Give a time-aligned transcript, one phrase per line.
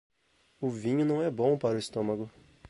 [0.59, 2.27] O vinho não é bom para o estômago.